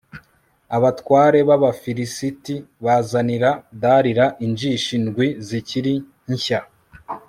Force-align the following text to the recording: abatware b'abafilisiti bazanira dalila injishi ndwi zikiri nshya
abatware 0.75 1.39
b'abafilisiti 1.49 2.55
bazanira 2.85 3.49
dalila 3.81 4.25
injishi 4.45 4.95
ndwi 5.03 5.27
zikiri 5.47 5.93
nshya 6.33 6.59